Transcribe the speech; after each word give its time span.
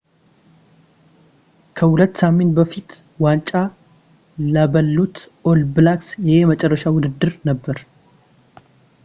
ከሁለት 1.77 2.13
ሳምንት 2.21 2.53
በፊት 2.59 2.89
ዋንጫ 3.25 3.51
ለበሉት 4.55 5.17
ኦል 5.51 5.61
ብላክስ 5.75 6.09
ይሄ 6.29 6.35
የመጨረሻ 6.43 6.83
ውድድር 6.97 7.33
ነበር 7.51 7.77